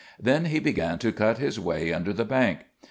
Then 0.19 0.45
he 0.45 0.57
began 0.57 0.97
to 0.97 1.11
cut 1.11 1.37
his 1.37 1.59
way 1.59 1.93
under 1.93 2.11
the 2.11 2.25
bank. 2.25 2.61